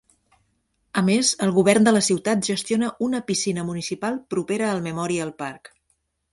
A 1.01 1.03
més, 1.09 1.33
el 1.47 1.53
govern 1.57 1.85
de 1.89 1.93
la 1.93 2.01
ciutat 2.07 2.49
gestiona 2.49 2.91
una 3.09 3.21
piscina 3.29 3.69
municipal 3.71 4.21
propera 4.35 4.73
al 4.73 4.85
Memorial 4.91 5.37
Park. 5.47 5.75